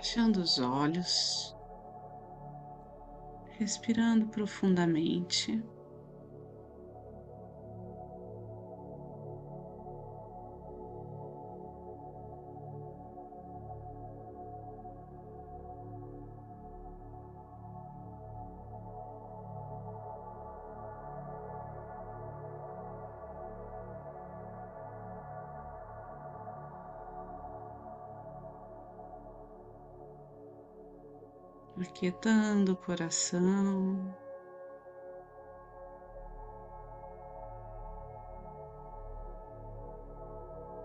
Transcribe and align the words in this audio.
fechando 0.00 0.40
os 0.40 0.58
olhos, 0.58 1.54
respirando 3.58 4.26
profundamente. 4.28 5.62
Aquietando 31.82 32.72
o 32.72 32.76
coração. 32.76 34.14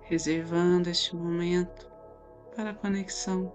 Reservando 0.03 0.89
este 0.89 1.15
momento 1.15 1.91
para 2.55 2.69
a 2.69 2.75
conexão 2.75 3.51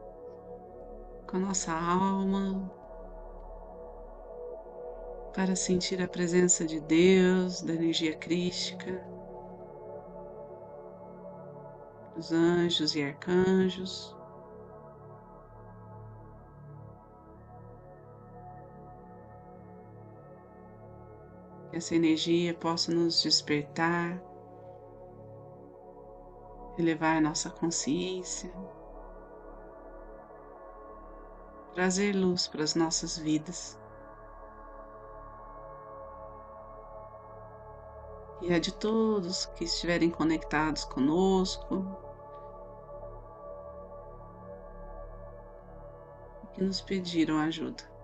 com 1.27 1.37
a 1.37 1.41
nossa 1.41 1.73
alma, 1.73 2.69
para 5.33 5.55
sentir 5.55 6.03
a 6.03 6.09
presença 6.09 6.67
de 6.67 6.81
Deus, 6.81 7.63
da 7.63 7.73
energia 7.73 8.17
crística, 8.17 9.01
dos 12.17 12.33
anjos 12.33 12.97
e 12.97 13.03
arcanjos. 13.03 14.20
Que 21.71 21.77
essa 21.77 21.95
energia 21.95 22.53
possa 22.53 22.93
nos 22.93 23.23
despertar, 23.23 24.21
elevar 26.77 27.19
a 27.19 27.21
nossa 27.21 27.49
consciência, 27.49 28.53
trazer 31.73 32.13
luz 32.13 32.49
para 32.49 32.65
as 32.65 32.75
nossas 32.75 33.17
vidas. 33.17 33.79
E 38.43 38.53
a 38.53 38.59
de 38.59 38.73
todos 38.73 39.47
que 39.47 39.65
estiverem 39.65 40.11
conectados 40.11 40.85
conosco, 40.85 41.85
que 46.55 46.65
nos 46.65 46.81
pediram 46.81 47.39
ajuda. 47.39 48.00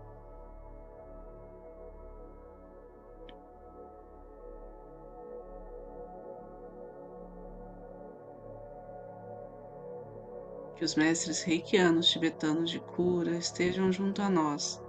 Que 10.76 10.84
os 10.84 10.94
mestres 10.94 11.42
reikianos 11.42 12.06
tibetanos 12.06 12.68
de 12.70 12.78
cura 12.78 13.36
estejam 13.36 13.90
junto 13.90 14.20
a 14.20 14.28
nós, 14.28 14.82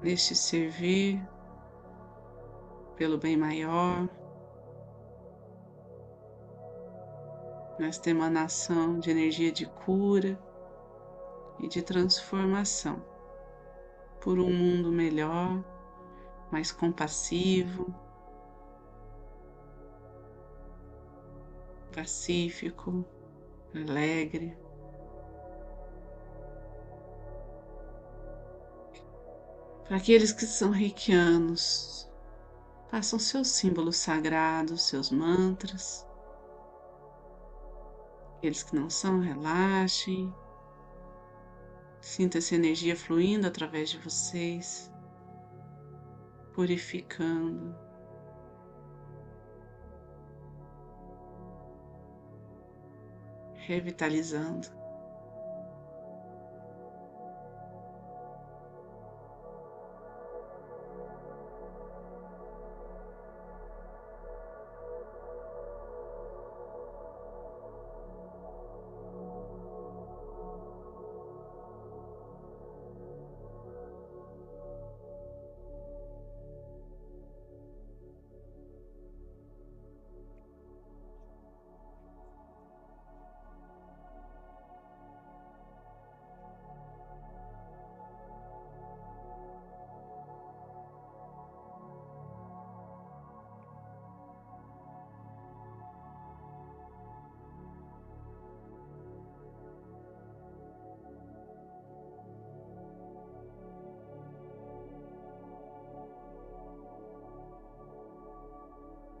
neste 0.00 0.34
servir 0.34 1.20
pelo 2.96 3.18
bem 3.18 3.36
maior, 3.36 4.08
nesta 7.80 8.10
emanação 8.10 9.00
de 9.00 9.10
energia 9.10 9.50
de 9.50 9.66
cura 9.66 10.38
e 11.58 11.66
de 11.66 11.82
transformação. 11.82 13.02
Por 14.20 14.38
um 14.38 14.52
mundo 14.52 14.92
melhor, 14.92 15.64
mais 16.50 16.70
compassivo, 16.70 17.92
pacífico 21.92 23.04
alegre. 23.82 24.56
Para 29.86 29.96
aqueles 29.96 30.32
que 30.32 30.44
são 30.44 30.70
reikianos, 30.70 32.10
façam 32.90 33.18
seus 33.18 33.48
símbolos 33.48 33.96
sagrados, 33.96 34.82
seus 34.82 35.10
mantras. 35.10 36.06
Aqueles 38.36 38.62
que 38.62 38.76
não 38.76 38.90
são, 38.90 39.20
relaxem. 39.20 40.32
Sinta 42.00 42.38
essa 42.38 42.54
energia 42.54 42.94
fluindo 42.96 43.46
através 43.46 43.88
de 43.90 43.98
vocês, 43.98 44.92
purificando. 46.52 47.87
Revitalizando. 53.68 54.68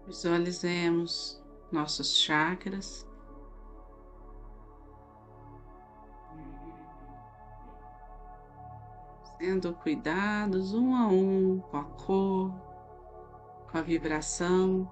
Visualizemos 0.08 1.38
nossos 1.70 2.16
chakras. 2.16 3.06
Sendo 9.36 9.74
cuidados 9.74 10.72
um 10.72 10.96
a 10.96 11.08
um 11.08 11.60
com 11.60 11.76
a 11.76 11.84
cor, 11.84 12.50
com 13.70 13.76
a 13.76 13.82
vibração. 13.82 14.90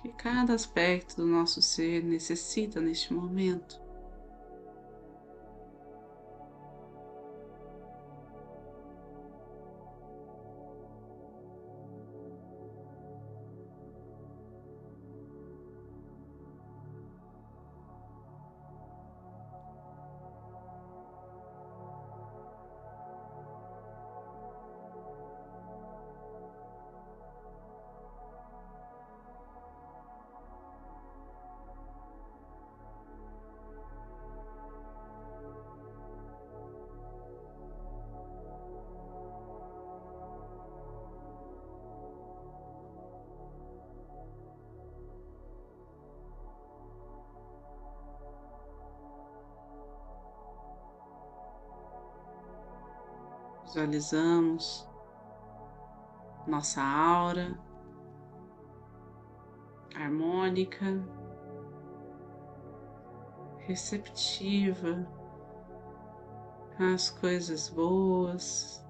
Que 0.00 0.12
cada 0.12 0.54
aspecto 0.54 1.16
do 1.16 1.26
nosso 1.26 1.60
ser 1.60 2.04
necessita 2.04 2.80
neste 2.80 3.12
momento. 3.12 3.85
Visualizamos 53.66 54.88
nossa 56.46 56.80
aura 56.80 57.58
harmônica, 59.92 60.86
receptiva 63.66 65.04
às 66.78 67.10
coisas 67.10 67.68
boas. 67.68 68.80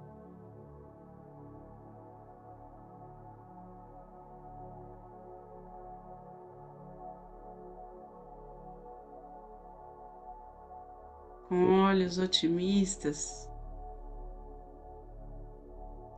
Com 11.49 11.81
olhos 11.81 12.19
otimistas, 12.19 13.46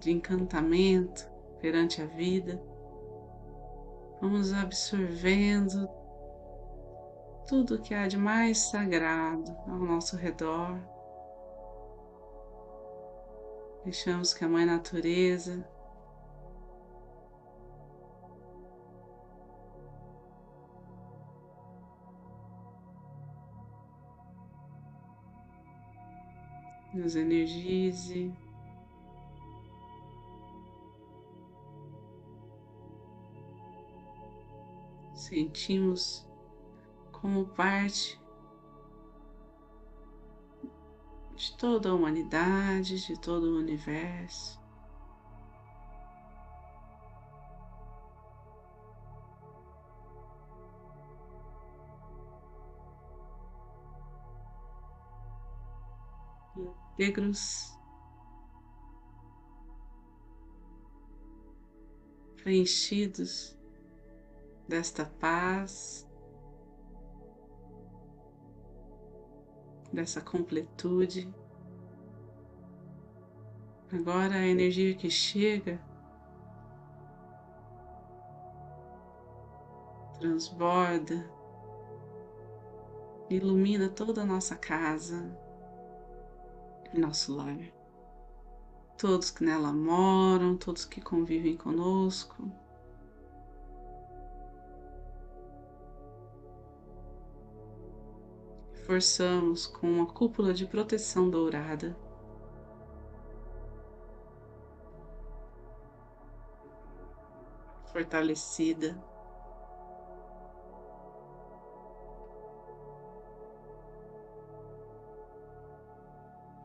de 0.08 0.12
encantamento 0.12 1.28
perante 1.60 2.00
a 2.00 2.06
vida, 2.06 2.58
vamos 4.22 4.54
absorvendo 4.54 5.86
tudo 7.46 7.78
que 7.78 7.94
há 7.94 8.08
de 8.08 8.16
mais 8.16 8.56
sagrado 8.56 9.54
ao 9.66 9.78
nosso 9.78 10.16
redor. 10.16 10.80
Deixamos 13.84 14.32
que 14.32 14.44
a 14.44 14.48
Mãe 14.48 14.64
Natureza 14.64 15.62
nos 26.94 27.14
energize. 27.14 28.47
Sentimos 35.28 36.26
como 37.12 37.44
parte 37.48 38.18
de 41.36 41.52
toda 41.58 41.90
a 41.90 41.94
humanidade, 41.94 43.06
de 43.06 43.20
todo 43.20 43.44
o 43.44 43.58
universo. 43.58 44.58
íntegros, 56.98 57.78
preenchidos 62.42 63.57
desta 64.68 65.06
paz, 65.18 66.06
dessa 69.92 70.20
completude. 70.20 71.32
Agora 73.90 74.34
a 74.34 74.46
energia 74.46 74.94
que 74.94 75.08
chega 75.08 75.80
transborda, 80.18 81.30
ilumina 83.30 83.88
toda 83.88 84.22
a 84.22 84.26
nossa 84.26 84.56
casa, 84.56 85.30
nosso 86.92 87.34
lar. 87.34 87.58
Todos 88.98 89.30
que 89.30 89.44
nela 89.44 89.72
moram, 89.72 90.56
todos 90.56 90.84
que 90.84 91.00
convivem 91.00 91.56
conosco. 91.56 92.50
Forçamos 98.88 99.66
com 99.66 99.86
uma 99.86 100.06
cúpula 100.06 100.54
de 100.54 100.64
proteção 100.64 101.28
dourada. 101.28 101.94
Fortalecida. 107.92 108.98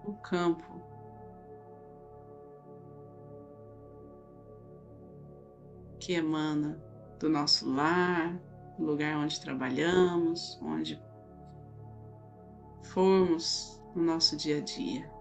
o 0.05 0.13
campo. 0.13 0.81
Que 5.99 6.13
emana 6.13 6.81
do 7.19 7.29
nosso 7.29 7.69
lar, 7.69 8.39
lugar 8.79 9.17
onde 9.17 9.41
trabalhamos, 9.41 10.57
onde 10.61 11.01
formos 12.83 13.81
no 13.95 14.03
nosso 14.03 14.35
dia 14.37 14.57
a 14.57 14.61
dia. 14.61 15.12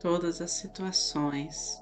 Todas 0.00 0.40
as 0.40 0.50
situações. 0.52 1.80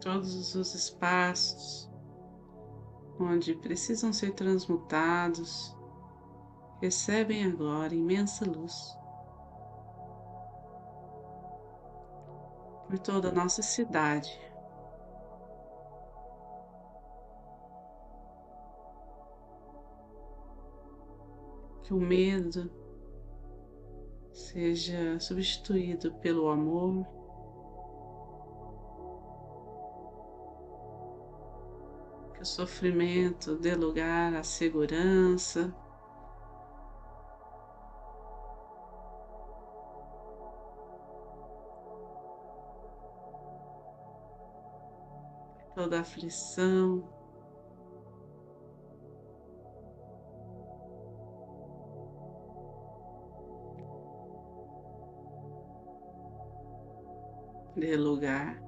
Todos 0.00 0.54
os 0.54 0.74
espaços 0.74 1.90
onde 3.18 3.54
precisam 3.54 4.12
ser 4.12 4.32
transmutados 4.34 5.76
recebem 6.80 7.44
agora 7.44 7.94
imensa 7.94 8.44
luz. 8.44 8.96
Por 12.86 12.98
toda 12.98 13.28
a 13.28 13.32
nossa 13.32 13.62
cidade. 13.62 14.30
Que 21.82 21.94
o 21.94 22.00
medo 22.00 22.79
seja 24.52 25.20
substituído 25.20 26.12
pelo 26.14 26.48
amor. 26.48 27.06
Que 32.34 32.42
o 32.42 32.44
sofrimento 32.44 33.56
dê 33.56 33.76
lugar 33.76 34.34
à 34.34 34.42
segurança. 34.42 35.72
Toda 45.76 46.00
aflição 46.00 47.19
dê 57.80 57.96
lugar 57.96 58.62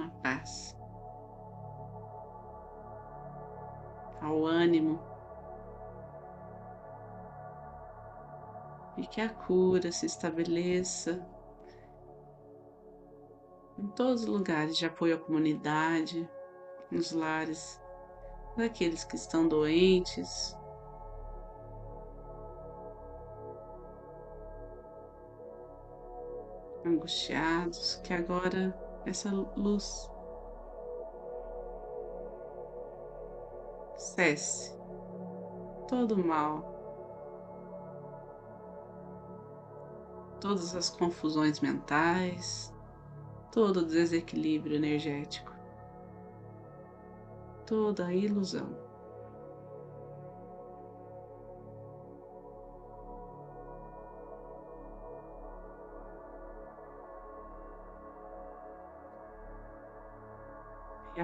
à 0.00 0.08
paz. 0.22 0.78
ao 4.20 4.44
ânimo. 4.44 5.00
E 8.96 9.06
que 9.06 9.20
a 9.20 9.28
cura 9.28 9.92
se 9.92 10.06
estabeleça 10.06 11.24
em 13.78 13.86
todos 13.88 14.22
os 14.22 14.28
lugares 14.28 14.76
de 14.76 14.86
apoio 14.86 15.14
à 15.14 15.18
comunidade, 15.18 16.28
nos 16.90 17.12
lares 17.12 17.80
daqueles 18.56 19.04
que 19.04 19.14
estão 19.14 19.46
doentes, 19.46 20.56
angustiados, 26.98 28.00
que 28.02 28.12
agora 28.12 28.76
essa 29.06 29.30
luz 29.56 30.10
cesse 33.96 34.76
todo 35.88 36.16
o 36.16 36.26
mal, 36.26 36.76
todas 40.40 40.74
as 40.74 40.90
confusões 40.90 41.60
mentais, 41.60 42.74
todo 43.52 43.78
o 43.78 43.86
desequilíbrio 43.86 44.76
energético, 44.76 45.52
toda 47.66 48.06
a 48.06 48.14
ilusão. 48.14 48.87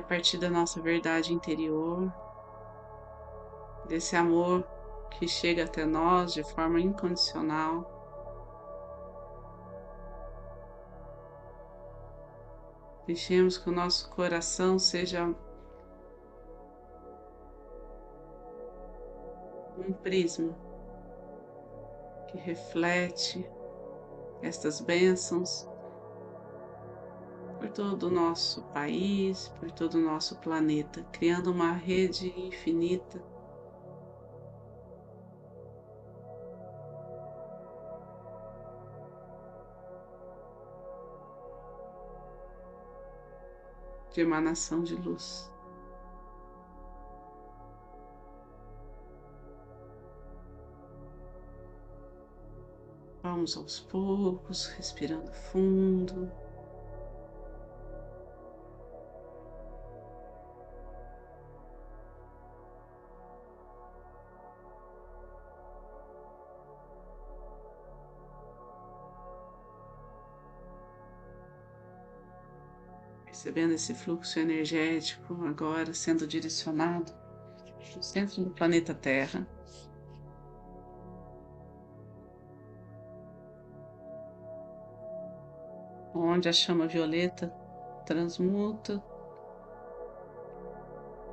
Partir 0.05 0.39
da 0.39 0.51
nossa 0.51 0.81
verdade 0.81 1.33
interior, 1.33 2.13
desse 3.89 4.17
amor 4.17 4.65
que 5.11 5.27
chega 5.27 5.65
até 5.65 5.85
nós 5.85 6.33
de 6.33 6.43
forma 6.43 6.81
incondicional, 6.81 7.91
deixemos 13.07 13.59
que 13.59 13.69
o 13.69 13.73
nosso 13.73 14.11
coração 14.11 14.79
seja 14.79 15.35
um 19.77 19.93
prisma 19.93 20.55
que 22.29 22.39
reflete 22.39 23.49
estas 24.43 24.81
bênçãos 24.81 25.69
por 27.65 27.71
todo 27.71 28.09
o 28.09 28.11
nosso 28.11 28.63
país, 28.75 29.49
por 29.59 29.71
todo 29.71 29.95
o 29.95 30.01
nosso 30.01 30.37
planeta, 30.37 31.03
criando 31.13 31.51
uma 31.51 31.73
rede 31.73 32.29
infinita. 32.39 33.23
De 44.13 44.21
emanação 44.21 44.83
de 44.83 44.95
luz. 44.95 45.51
Vamos 53.23 53.57
aos 53.57 53.81
poucos, 53.81 54.67
respirando 54.67 55.33
fundo. 55.33 56.44
Percebendo 73.45 73.75
esse 73.75 73.93
fluxo 73.93 74.39
energético 74.39 75.45
agora 75.45 75.93
sendo 75.93 76.27
direcionado 76.27 77.13
no 77.95 78.03
centro 78.03 78.43
do 78.43 78.51
planeta 78.51 78.95
Terra. 78.95 79.47
Onde 86.15 86.49
a 86.49 86.55
chama 86.55 86.87
violeta 86.87 87.49
transmuta 88.07 89.05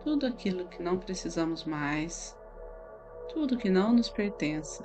tudo 0.04 0.26
aquilo 0.26 0.68
que 0.68 0.84
não 0.84 0.98
precisamos 0.98 1.64
mais, 1.64 2.38
tudo 3.30 3.58
que 3.58 3.70
não 3.70 3.94
nos 3.94 4.10
pertence, 4.10 4.84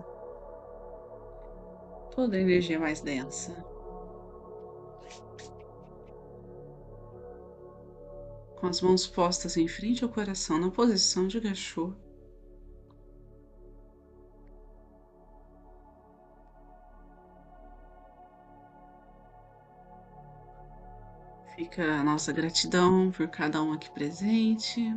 toda 2.14 2.36
a 2.36 2.40
energia 2.40 2.78
mais 2.78 3.00
densa. 3.00 3.75
Com 8.56 8.66
as 8.66 8.80
mãos 8.80 9.06
postas 9.06 9.56
em 9.56 9.68
frente 9.68 10.02
ao 10.02 10.10
coração 10.10 10.58
na 10.58 10.70
posição 10.70 11.28
de 11.28 11.38
gachô. 11.38 11.92
Fica 21.54 22.00
a 22.00 22.04
nossa 22.04 22.32
gratidão 22.32 23.10
por 23.10 23.28
cada 23.28 23.62
um 23.62 23.72
aqui 23.72 23.90
presente, 23.90 24.94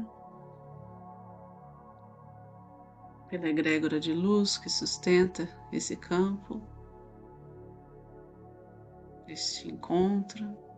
pela 3.29 3.47
egrégora 3.47 3.99
de 3.99 4.13
luz 4.13 4.57
que 4.57 4.69
sustenta 4.69 5.47
esse 5.71 5.95
campo, 5.95 6.61
este 9.27 9.69
encontro. 9.69 10.68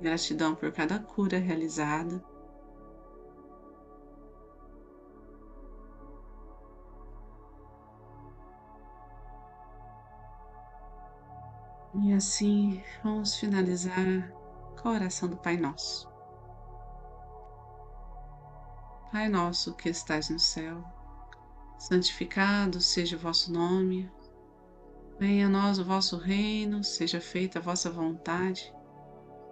Gratidão 0.00 0.54
por 0.54 0.72
cada 0.72 0.98
cura 0.98 1.38
realizada. 1.38 2.24
E 12.02 12.14
assim 12.14 12.82
vamos 13.04 13.36
finalizar 13.36 14.32
com 14.80 14.88
a 14.88 14.92
oração 14.92 15.28
do 15.28 15.36
Pai 15.36 15.58
Nosso. 15.58 16.08
Pai 19.12 19.28
nosso 19.28 19.74
que 19.74 19.90
estais 19.90 20.30
no 20.30 20.38
céu, 20.38 20.82
santificado 21.76 22.80
seja 22.80 23.16
o 23.16 23.18
vosso 23.18 23.52
nome. 23.52 24.10
Venha 25.18 25.46
a 25.46 25.50
nós 25.50 25.78
o 25.78 25.84
vosso 25.84 26.16
reino, 26.16 26.82
seja 26.82 27.20
feita 27.20 27.58
a 27.58 27.62
vossa 27.62 27.90
vontade 27.90 28.72